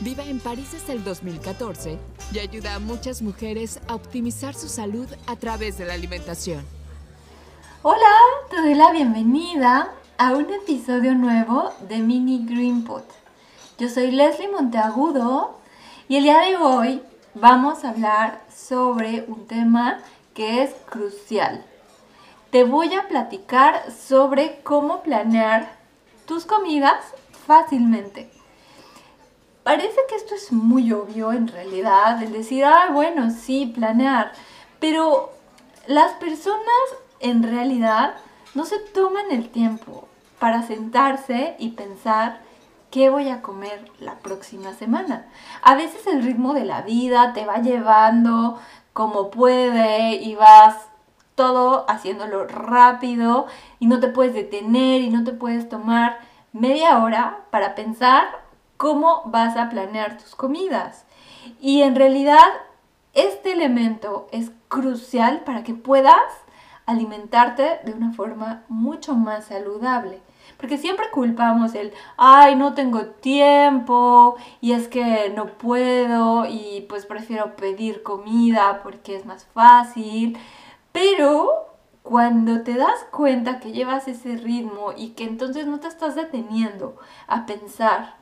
[0.00, 1.98] Vive en París desde el 2014
[2.30, 6.62] y ayuda a muchas mujeres a optimizar su salud a través de la alimentación.
[7.82, 8.12] Hola,
[8.50, 13.06] te doy la bienvenida a un episodio nuevo de Mini Green Pot.
[13.78, 15.58] Yo soy Leslie Monteagudo
[16.08, 17.00] y el día de hoy
[17.32, 20.00] vamos a hablar sobre un tema
[20.34, 21.64] que es crucial.
[22.50, 25.74] Te voy a platicar sobre cómo planear
[26.26, 27.02] tus comidas
[27.46, 28.35] fácilmente.
[29.66, 34.30] Parece que esto es muy obvio en realidad, el decir, ah, bueno, sí, planear,
[34.78, 35.32] pero
[35.88, 36.62] las personas
[37.18, 38.14] en realidad
[38.54, 40.06] no se toman el tiempo
[40.38, 42.42] para sentarse y pensar
[42.92, 45.26] qué voy a comer la próxima semana.
[45.62, 48.60] A veces el ritmo de la vida te va llevando
[48.92, 50.76] como puede y vas
[51.34, 53.48] todo haciéndolo rápido
[53.80, 56.20] y no te puedes detener y no te puedes tomar
[56.52, 58.45] media hora para pensar
[58.76, 61.04] cómo vas a planear tus comidas.
[61.60, 62.44] Y en realidad
[63.14, 66.32] este elemento es crucial para que puedas
[66.86, 70.20] alimentarte de una forma mucho más saludable.
[70.58, 77.04] Porque siempre culpamos el, ay, no tengo tiempo y es que no puedo y pues
[77.04, 80.38] prefiero pedir comida porque es más fácil.
[80.92, 81.66] Pero
[82.02, 86.96] cuando te das cuenta que llevas ese ritmo y que entonces no te estás deteniendo
[87.26, 88.14] a pensar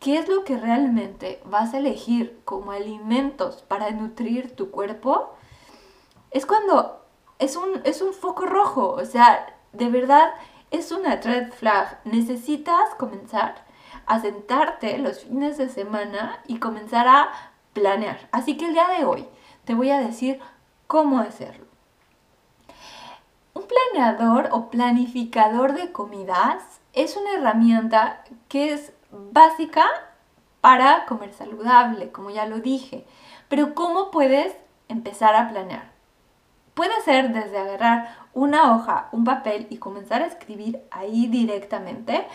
[0.00, 5.34] qué es lo que realmente vas a elegir como alimentos para nutrir tu cuerpo,
[6.30, 7.04] es cuando
[7.38, 8.90] es un, es un foco rojo.
[8.90, 10.30] O sea, de verdad
[10.70, 12.00] es una red flag.
[12.04, 13.66] Necesitas comenzar
[14.06, 17.30] a sentarte los fines de semana y comenzar a
[17.72, 18.28] planear.
[18.32, 19.26] Así que el día de hoy
[19.64, 20.40] te voy a decir
[20.86, 21.66] cómo hacerlo.
[23.54, 29.86] Un planeador o planificador de comidas es una herramienta que es básica
[30.60, 33.06] para comer saludable, como ya lo dije.
[33.48, 34.54] Pero ¿cómo puedes
[34.88, 35.90] empezar a planear?
[36.74, 42.26] Puede ser desde agarrar una hoja, un papel y comenzar a escribir ahí directamente.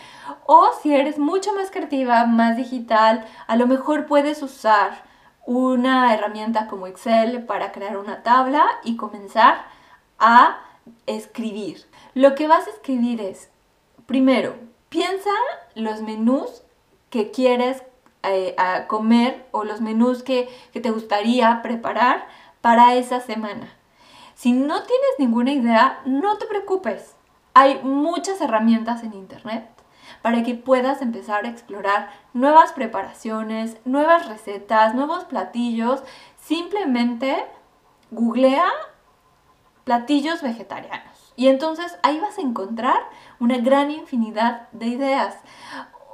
[0.44, 5.02] O si eres mucho más creativa, más digital, a lo mejor puedes usar
[5.46, 9.64] una herramienta como Excel para crear una tabla y comenzar
[10.18, 10.58] a
[11.06, 11.86] escribir.
[12.12, 13.50] Lo que vas a escribir es,
[14.06, 14.56] primero,
[14.90, 15.30] piensa
[15.74, 16.63] los menús
[17.14, 17.84] que quieres
[18.24, 18.56] eh,
[18.88, 22.26] comer o los menús que, que te gustaría preparar
[22.60, 23.72] para esa semana.
[24.34, 27.14] Si no tienes ninguna idea, no te preocupes.
[27.54, 29.64] Hay muchas herramientas en internet
[30.22, 36.02] para que puedas empezar a explorar nuevas preparaciones, nuevas recetas, nuevos platillos.
[36.42, 37.44] Simplemente
[38.10, 38.66] googlea
[39.84, 41.32] platillos vegetarianos.
[41.36, 42.98] Y entonces ahí vas a encontrar
[43.38, 45.36] una gran infinidad de ideas.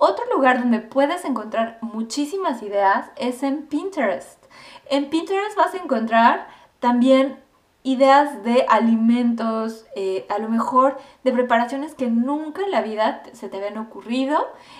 [0.03, 4.43] Otro lugar donde puedes encontrar muchísimas ideas es en Pinterest.
[4.87, 7.39] En Pinterest vas a encontrar también
[7.83, 13.51] ideas de alimentos, eh, a lo mejor de preparaciones que nunca en la vida se
[13.51, 14.39] te habían ocurrido.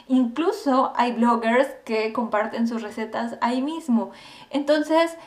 [0.09, 4.13] Incluso hay bloggers que comparten sus recetas ahí mismo.
[4.49, 5.19] Entonces,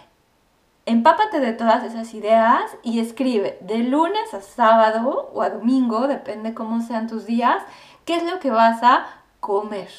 [0.87, 6.55] empápate de todas esas ideas y escribe de lunes a sábado o a domingo, depende
[6.55, 7.61] cómo sean tus días,
[8.05, 9.05] qué es lo que vas a
[9.43, 9.89] comer.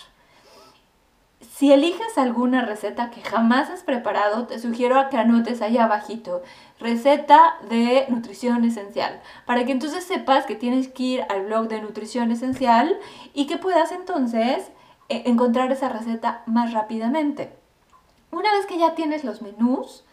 [1.55, 6.43] Si eliges alguna receta que jamás has preparado, te sugiero a que anotes ahí abajito,
[6.81, 11.83] receta de nutrición esencial, para que entonces sepas que tienes que ir al blog de
[11.83, 12.99] nutrición esencial
[13.35, 14.71] y que puedas entonces
[15.11, 17.53] eh, encontrar esa receta más rápidamente.
[18.33, 20.05] Una vez que ya tienes los menús,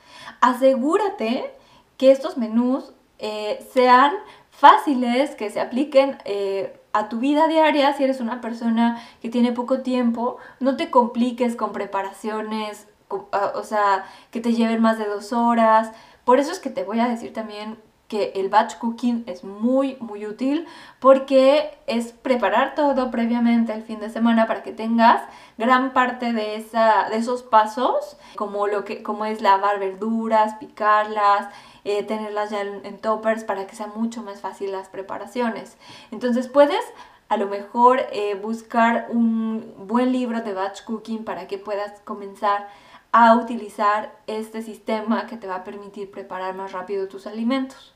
[0.42, 1.56] asegúrate
[1.96, 4.12] que estos menús eh, sean
[4.50, 9.52] fáciles, que se apliquen eh, a tu vida diaria, si eres una persona que tiene
[9.52, 12.88] poco tiempo, no te compliques con preparaciones,
[13.32, 15.92] ah, o sea, que te lleven más de dos horas.
[16.26, 17.78] Por eso es que te voy a decir también
[18.12, 20.68] que el batch cooking es muy, muy útil
[21.00, 25.22] porque es preparar todo previamente el fin de semana para que tengas
[25.58, 31.48] gran parte de, esa, de esos pasos, como, lo que, como es lavar verduras, picarlas,
[31.84, 35.78] eh, tenerlas ya en, toppers para que sea mucho más fácil las preparaciones.
[36.12, 36.84] Entonces puedes
[37.30, 42.68] a lo mejor eh, buscar un buen libro de batch cooking para que puedas comenzar
[43.12, 47.94] a utilizar este sistema que te va a permitir preparar más rápido tus alimentos.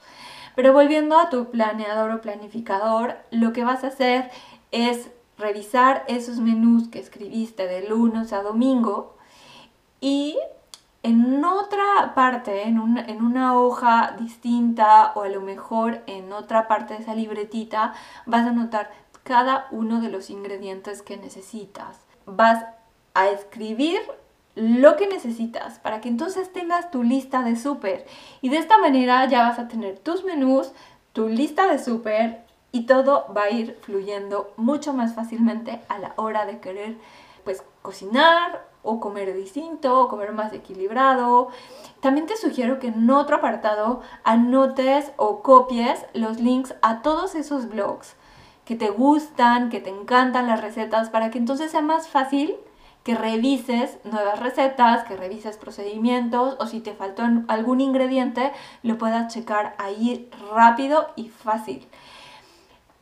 [0.55, 4.31] Pero volviendo a tu planeador o planificador, lo que vas a hacer
[4.71, 9.15] es revisar esos menús que escribiste de lunes a domingo
[9.99, 10.37] y
[11.05, 17.01] en otra parte, en una, hoja distinta o a lo mejor en otra parte de
[17.01, 17.93] esa libretita,
[18.25, 18.89] vas a anotar
[19.21, 21.99] cada uno de los ingredientes que necesitas.
[22.25, 22.65] Vas
[23.13, 23.99] a escribir
[24.55, 28.07] lo que necesitas para que entonces tengas tu lista de súper.
[28.41, 30.71] Y de esta manera ya vas a tener tus menús,
[31.13, 36.13] tu lista de súper y todo va a ir fluyendo mucho más fácilmente a la
[36.15, 36.97] hora de querer
[37.43, 41.49] pues cocinar o comer distinto o comer más equilibrado.
[41.99, 47.67] También te sugiero que en otro apartado anotes o copies los links a todos esos
[47.67, 48.15] blogs
[48.63, 52.55] que te gustan, que te encantan las recetas para que entonces sea más fácil
[53.05, 59.31] que revises nuevas recetas, que revises procedimientos o si te faltó algún ingrediente, lo puedas
[59.31, 61.87] checar ahí rápido y fácil.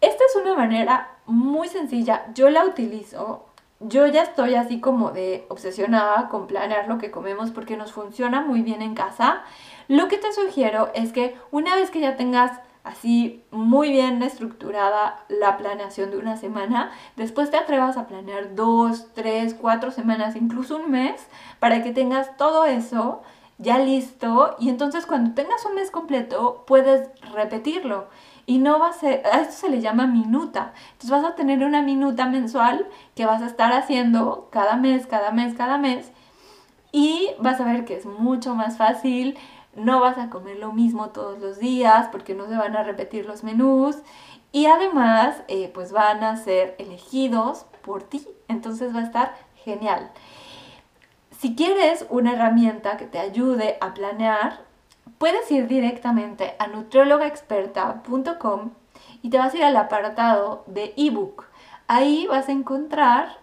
[0.01, 3.45] Esta es una manera muy sencilla, yo la utilizo,
[3.87, 8.41] yo ya estoy así como de obsesionada con planear lo que comemos porque nos funciona
[8.41, 9.43] muy bien en casa.
[9.87, 15.23] Lo que te sugiero es que una vez que ya tengas así muy bien estructurada
[15.29, 20.77] la planeación de una semana, después te atrevas a planear dos, tres, cuatro semanas, incluso
[20.77, 21.25] un mes,
[21.59, 23.21] para que tengas todo eso
[23.57, 28.07] ya listo y entonces cuando tengas un mes completo puedes repetirlo
[28.45, 30.73] y no va a ser, a esto se le llama minuta.
[30.93, 35.31] Entonces vas a tener una minuta mensual que vas a estar haciendo cada mes, cada
[35.31, 36.11] mes, cada mes
[36.93, 39.37] y vas a ver que es mucho más fácil,
[39.75, 43.25] no vas a comer lo mismo todos los días porque no se van a repetir
[43.25, 43.97] los menús
[44.51, 50.11] y además eh, pues van a ser elegidos por ti, entonces va a estar genial.
[51.31, 54.61] Si quieres una herramienta que te ayude a planear,
[55.23, 58.71] puedes ir directamente a nutriólogaexperta.com
[59.21, 61.45] y te vas a ir al apartado de ebook.
[61.87, 63.37] Ahí vas a encontrar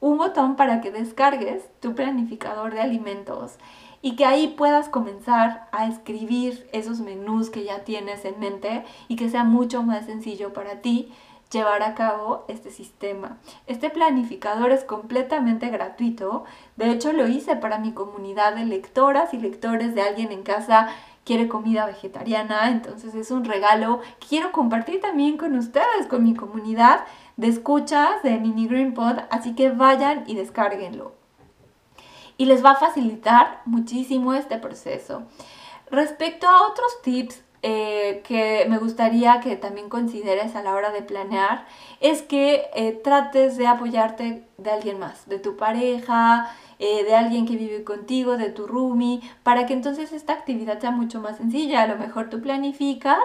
[0.00, 3.56] un botón para que descargues tu planificador de alimentos
[4.02, 9.14] y que ahí puedas comenzar a escribir esos menús que ya tienes en mente y
[9.14, 11.12] que sea mucho más sencillo para ti
[11.50, 13.38] llevar a cabo este sistema.
[13.66, 16.44] Este planificador es completamente gratuito.
[16.76, 20.88] De hecho, lo hice para mi comunidad de lectoras y lectores de alguien en casa
[21.24, 26.34] quiere comida vegetariana, entonces es un regalo que quiero compartir también con ustedes, con mi
[26.34, 27.04] comunidad
[27.36, 31.20] de escuchas de Mini Green Pod, así que vayan y descárguenlo
[32.40, 35.24] y les va a facilitar muchísimo este proceso.
[35.90, 41.02] Respecto a otros tips eh, que me gustaría que también consideres a la hora de
[41.02, 41.66] planear,
[42.00, 47.46] es que eh, trates de apoyarte de alguien más, de tu pareja, eh, de alguien
[47.46, 51.82] que vive contigo, de tu roomie, para que entonces esta actividad sea mucho más sencilla.
[51.82, 53.18] A lo mejor tú planificas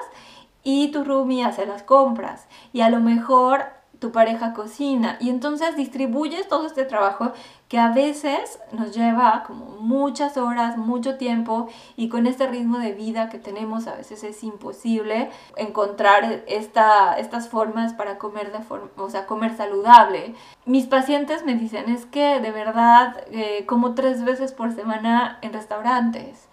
[0.63, 3.74] y tu roomie hace las compras y a lo mejor
[4.05, 7.31] tu pareja cocina y entonces distribuyes todo este trabajo
[7.69, 12.91] que a veces nos lleva como muchas horas, mucho tiempo y con este ritmo de
[12.91, 18.89] vida que tenemos a veces es imposible encontrar esta, estas formas para comer de forma,
[18.97, 20.35] o sea, comer saludable.
[20.67, 25.51] Mis pacientes me dicen es que de verdad eh, como tres veces por semana en
[25.51, 26.47] restaurantes,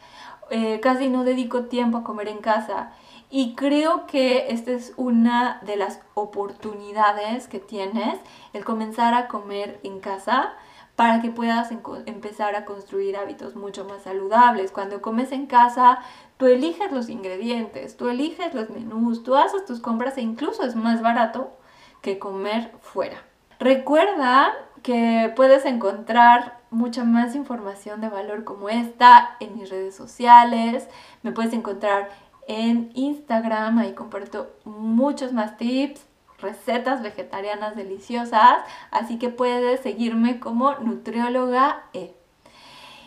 [0.55, 2.93] eh, casi no dedico tiempo a comer en casa
[3.31, 8.21] y creo que esta es una de las oportunidades que tienes,
[8.53, 10.53] el comenzar a comer en casa
[10.97, 11.71] para que puedas
[12.05, 14.73] empezar a construir hábitos mucho más saludables.
[14.73, 16.01] Cuando comes en casa,
[16.37, 20.77] tú eliges los ingredientes, tú eliges los menús, tú haces tus compras e incluso es
[20.77, 21.57] más barato
[22.03, 23.17] que comer fuera.
[23.59, 30.89] Recuerda que puedes encontrar mucha más información de valor como esta en mis redes sociales.
[31.23, 32.11] Me puedes encontrar
[32.49, 36.05] en Instagram, ahí comparto muchos más tips,
[36.39, 42.15] recetas vegetarianas deliciosas, así que puedes seguirme como nutrióloga E.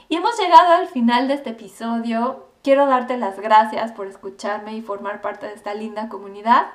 [0.08, 2.46] Y hemos llegado al final de este episodio.
[2.64, 6.68] Quiero darte las gracias por escucharme y formar parte de esta linda comunidad.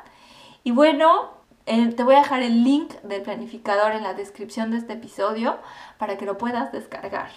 [0.62, 4.78] Y bueno, eh, te voy a dejar el link del planificador en la descripción de
[4.78, 5.58] este episodio
[5.98, 7.30] para que lo puedas descargar.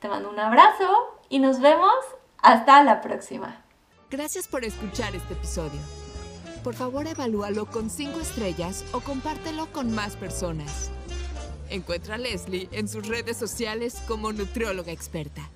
[0.00, 1.94] Te mando un abrazo y nos vemos
[2.42, 3.62] hasta la próxima.
[4.10, 5.80] Gracias por escuchar este episodio.
[6.62, 10.90] Por favor, evalúalo con 5 estrellas o compártelo con más personas.
[11.70, 15.48] Encuentra a Leslie en sus redes sociales como nutrióloga experta.